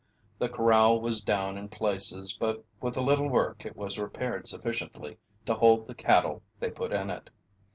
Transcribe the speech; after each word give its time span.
The 0.39 0.49
corral 0.49 0.99
was 0.99 1.23
down 1.23 1.59
in 1.59 1.69
places, 1.69 2.33
but 2.33 2.63
with 2.81 2.97
a 2.97 3.01
little 3.03 3.29
work 3.29 3.67
it 3.67 3.75
was 3.75 3.99
repaired 3.99 4.47
sufficiently 4.47 5.19
to 5.45 5.53
hold 5.53 5.85
the 5.85 5.93
cattle 5.93 6.41
they 6.59 6.71
put 6.71 6.91
in 6.91 7.11
it. 7.11 7.29